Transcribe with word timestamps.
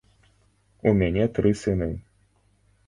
У 0.91 0.95
мяне 1.03 1.29
тры 1.37 1.49
сыны. 1.61 1.91